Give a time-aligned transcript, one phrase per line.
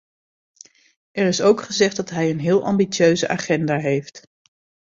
[1.11, 4.27] Er is ook gezegd dat hij een heel ambitieuze agenda heeft.